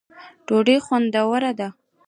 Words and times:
ډوډۍ 0.47 0.77
خوندوره 0.85 1.51
ده 1.59 1.67